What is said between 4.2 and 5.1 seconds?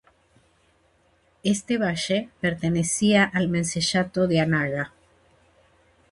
de Anaga.